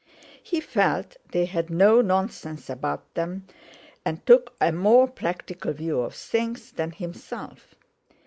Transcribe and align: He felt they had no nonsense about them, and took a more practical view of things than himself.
He 0.41 0.59
felt 0.61 1.15
they 1.31 1.45
had 1.45 1.69
no 1.69 2.01
nonsense 2.01 2.71
about 2.71 3.13
them, 3.13 3.45
and 4.03 4.25
took 4.25 4.55
a 4.59 4.71
more 4.71 5.07
practical 5.07 5.73
view 5.73 5.99
of 5.99 6.15
things 6.15 6.71
than 6.71 6.89
himself. 6.89 7.75